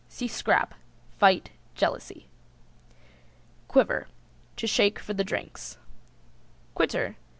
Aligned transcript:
See 0.09 0.27
Scrap, 0.27 0.73
fight, 1.19 1.51
jealousy. 1.75 2.25
QUIVER. 3.67 4.07
To 4.57 4.65
shake 4.65 4.97
for 4.97 5.13
the 5.13 5.23
drinks. 5.23 5.77
QUITTER. 6.73 7.17